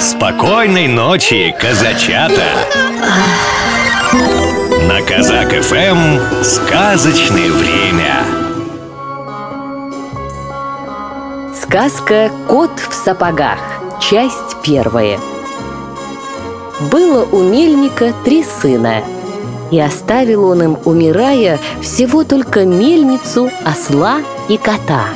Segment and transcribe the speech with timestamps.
[0.00, 2.44] Спокойной ночи, казачата!
[4.86, 8.24] На Казак ФМ сказочное время.
[11.60, 13.58] Сказка «Кот в сапогах».
[14.00, 15.18] Часть первая.
[16.92, 19.02] Было у мельника три сына,
[19.72, 25.06] и оставил он им, умирая, всего только мельницу, осла и кота.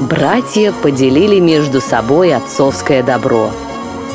[0.00, 3.50] Братья поделили между собой отцовское добро.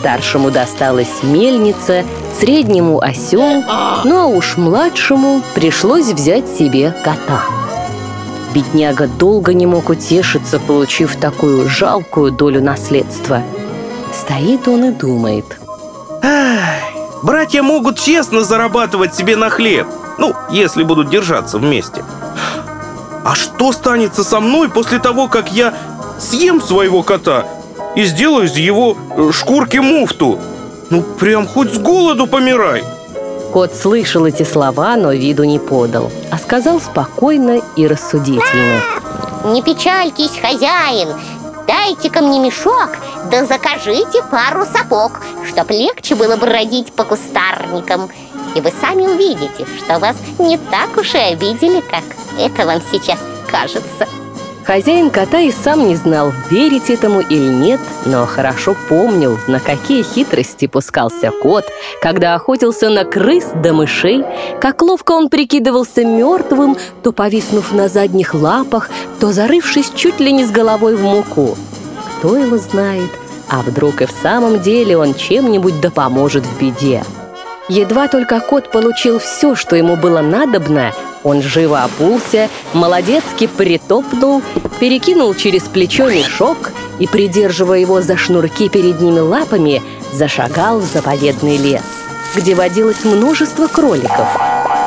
[0.01, 2.03] Старшему досталась мельница,
[2.39, 3.63] среднему осел,
[4.03, 7.43] ну а уж младшему пришлось взять себе кота.
[8.51, 13.43] Бедняга долго не мог утешиться, получив такую жалкую долю наследства.
[14.11, 15.45] Стоит он и думает.
[17.21, 19.85] Братья могут честно зарабатывать себе на хлеб.
[20.17, 22.03] Ну, если будут держаться вместе.
[23.23, 25.75] А что станется со мной после того, как я
[26.17, 27.45] съем своего кота
[27.95, 30.39] и сделаю из его э, шкурки муфту?
[30.89, 32.83] Ну, прям хоть с голоду помирай.
[33.51, 38.81] Кот слышал эти слова, но виду не подал, а сказал спокойно и рассудительно.
[39.45, 41.09] Не печальтесь, хозяин,
[41.67, 42.91] дайте-ка мне мешок,
[43.29, 48.09] да закажите пару сапог, чтоб легче было бродить по кустарникам.
[48.55, 52.03] И вы сами увидите, что вас не так уж и обидели, как
[52.37, 54.07] это вам сейчас кажется.
[54.71, 60.01] Хозяин кота и сам не знал, верить этому или нет, но хорошо помнил, на какие
[60.01, 61.65] хитрости пускался кот,
[62.01, 64.23] когда охотился на крыс да мышей,
[64.61, 70.45] как ловко он прикидывался мертвым, то повиснув на задних лапах, то зарывшись чуть ли не
[70.45, 71.57] с головой в муку.
[72.19, 73.11] Кто его знает,
[73.49, 77.03] а вдруг и в самом деле он чем-нибудь да поможет в беде.
[77.67, 84.41] Едва только кот получил все, что ему было надобно, он живо опулся, молодецки притопнул,
[84.79, 89.81] перекинул через плечо мешок и, придерживая его за шнурки передними лапами,
[90.13, 91.83] зашагал в заповедный лес,
[92.35, 94.27] где водилось множество кроликов.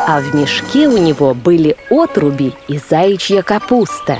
[0.06, 4.18] А в мешке у него были отруби и заячья капуста.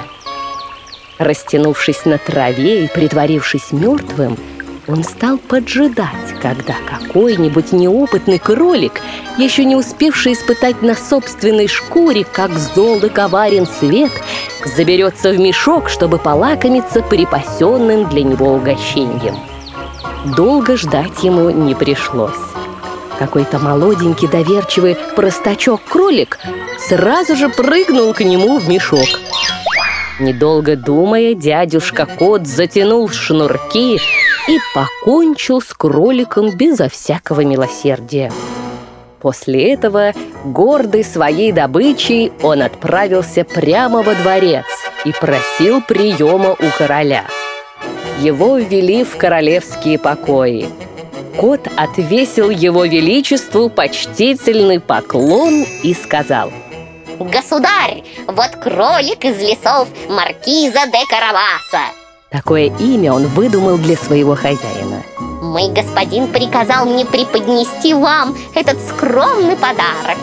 [1.19, 4.37] Растянувшись на траве и притворившись мертвым,
[4.87, 9.00] он стал поджидать, когда какой-нибудь неопытный кролик,
[9.39, 14.12] еще не успевший испытать на собственной шкуре, как зол коварен свет,
[14.77, 19.37] заберется в мешок, чтобы полакомиться припасенным для него угощением.
[20.37, 22.33] Долго ждать ему не пришлось.
[23.19, 26.39] Какой-то молоденький доверчивый простачок-кролик
[26.78, 29.06] сразу же прыгнул к нему в мешок.
[30.21, 34.00] Недолго думая, дядюшка кот затянул шнурки,
[34.49, 38.32] и покончил с кроликом безо всякого милосердия.
[39.21, 40.12] После этого,
[40.44, 44.66] гордый своей добычей, он отправился прямо во дворец
[45.06, 47.25] и просил приема у короля.
[48.21, 50.69] Его ввели в королевские покои.
[51.38, 56.53] Кот отвесил его величеству почтительный поклон и сказал
[57.19, 62.03] «Государь, вот кролик из лесов маркиза де Караваса!»
[62.34, 65.05] Такое имя он выдумал для своего хозяина.
[65.41, 70.19] Мой господин приказал мне преподнести вам этот скромный подарок.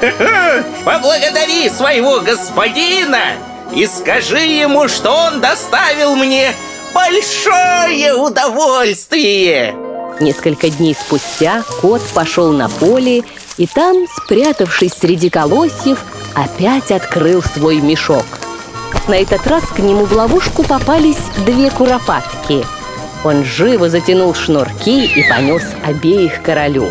[0.84, 3.18] Поблагодари своего господина
[3.74, 6.52] и скажи ему, что он доставил мне
[6.94, 9.74] большое удовольствие.
[10.20, 13.24] Несколько дней спустя кот пошел на поле
[13.56, 15.98] и там, спрятавшись среди колосьев,
[16.36, 18.24] опять открыл свой мешок–
[19.08, 22.64] на этот раз к нему в ловушку попались две куропатки.
[23.24, 26.88] Он живо затянул шнурки и понес обеих королю.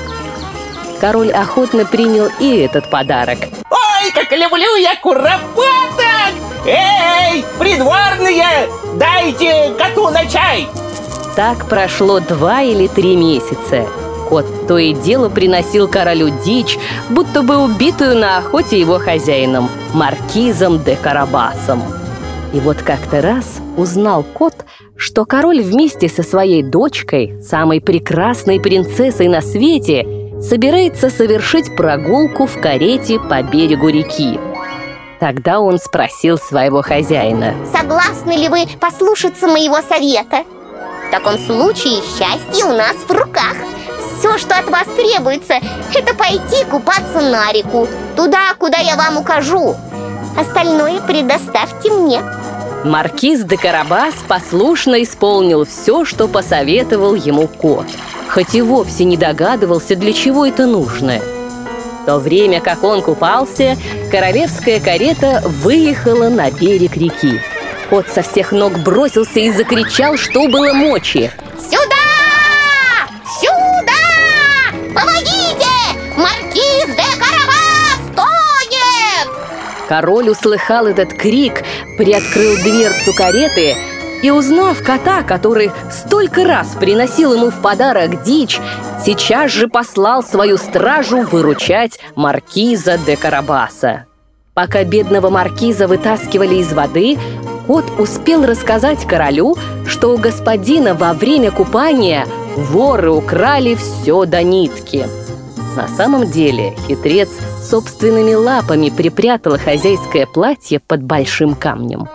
[1.00, 3.38] Король охотно принял и этот подарок.
[3.70, 6.34] Ой, как люблю я куропаток!
[6.66, 10.68] Эй, придворные, дайте коту на чай!
[11.36, 13.86] Так прошло два или три месяца.
[14.30, 20.82] Кот то и дело приносил королю дичь, будто бы убитую на охоте его хозяином, маркизом
[20.84, 21.84] де Карабасом.
[22.56, 24.54] И вот как-то раз узнал кот,
[24.96, 30.08] что король вместе со своей дочкой, самой прекрасной принцессой на свете,
[30.42, 34.40] собирается совершить прогулку в карете по берегу реки.
[35.20, 37.54] Тогда он спросил своего хозяина.
[37.78, 40.46] Согласны ли вы послушаться моего совета?
[41.10, 43.56] В таком случае счастье у нас в руках.
[44.18, 45.56] Все, что от вас требуется,
[45.94, 47.86] это пойти купаться на реку,
[48.16, 49.76] туда, куда я вам укажу.
[50.38, 52.22] Остальное предоставьте мне.
[52.86, 57.88] Маркиз де Карабас послушно исполнил все, что посоветовал ему кот,
[58.30, 61.20] хоть и вовсе не догадывался, для чего это нужно.
[62.04, 63.76] В то время как он купался,
[64.12, 67.42] королевская карета выехала на берег реки.
[67.90, 71.32] Кот со всех ног бросился и закричал, что было мочи.
[71.58, 72.05] Сюда!
[79.88, 81.64] Король услыхал этот крик,
[81.98, 83.76] приоткрыл дверцу кареты
[84.24, 88.60] и, узнав кота, который столько раз приносил ему в подарок дичь,
[89.06, 94.06] сейчас же послал свою стражу выручать маркиза де Карабаса.
[94.56, 97.20] Пока бедного маркиза вытаскивали из воды,
[97.68, 99.56] кот успел рассказать королю,
[99.86, 105.06] что у господина во время купания воры украли все до нитки.
[105.76, 107.30] На самом деле хитрец
[107.66, 112.08] собственными лапами припрятал хозяйское платье под большим камнем.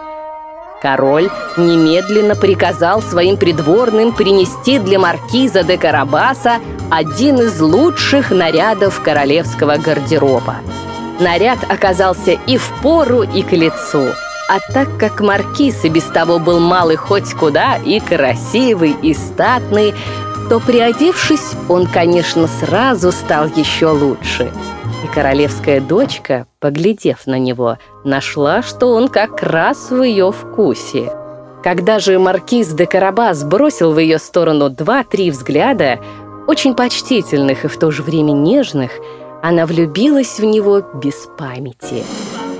[0.81, 6.59] Король немедленно приказал своим придворным принести для маркиза де Карабаса
[6.91, 10.57] один из лучших нарядов королевского гардероба.
[11.19, 14.07] Наряд оказался и в пору, и к лицу–
[14.51, 19.95] а так как маркиз и без того был малый хоть куда, и красивый, и статный,
[20.49, 24.53] то, приодевшись, он, конечно, сразу стал еще лучше.
[25.15, 31.13] Королевская дочка, поглядев на него, нашла, что он как раз в ее вкусе.
[31.65, 35.99] Когда же маркиз де Карабас бросил в ее сторону два-три взгляда,
[36.47, 38.93] очень почтительных и в то же время нежных,
[39.43, 42.05] она влюбилась в него без памяти.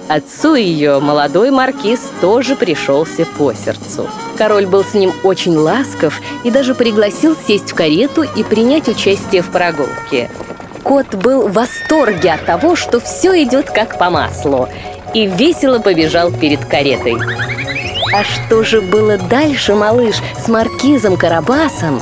[0.09, 4.09] Отцу ее молодой маркиз тоже пришелся по сердцу.
[4.37, 9.43] Король был с ним очень ласков и даже пригласил сесть в карету и принять участие
[9.43, 10.29] в прогулке.
[10.91, 14.69] Кот был в восторге от того, что все идет как по маслу,
[15.15, 17.17] и весело побежал перед каретой.
[18.13, 22.01] А что же было дальше, малыш, с маркизом Карабасом,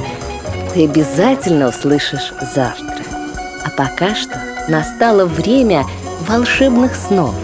[0.73, 3.05] ты обязательно услышишь завтра.
[3.63, 5.85] А пока что настало время
[6.27, 7.35] волшебных снов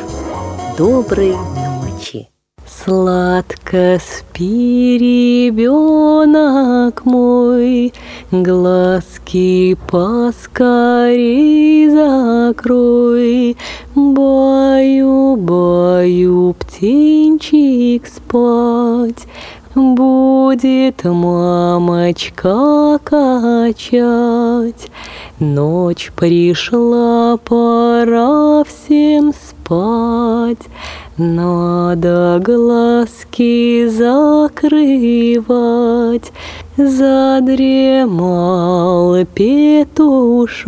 [0.78, 2.26] доброй ночи.
[2.84, 4.98] Сладко спи,
[5.48, 7.94] ребенок мой,
[8.30, 13.56] Глазки поскорей закрой,
[13.94, 19.28] Баю, баю, птенчик спать,
[19.74, 24.90] Будет мамочка качать.
[25.40, 29.53] Ночь пришла, пора всем спать.
[31.16, 34.52] Надо глазки закрывать.
[36.76, 38.04] Задремал
[39.34, 40.58] петушок,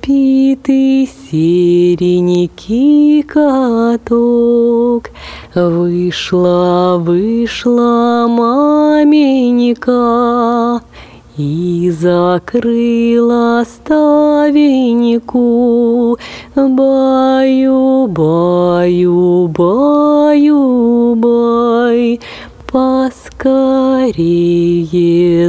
[0.00, 5.10] Спит и серенький каток.
[5.54, 9.90] Вышла, вышла маменька,
[11.36, 15.30] и закрыла ставеньку.
[16.54, 22.20] Баю, баю, баю, бай,
[22.66, 23.12] поскорее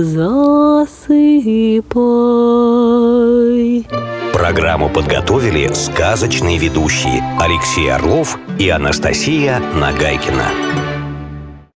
[0.04, 1.01] засыпай.
[4.33, 10.81] Программу подготовили сказочные ведущие Алексей Орлов и Анастасия Нагайкина.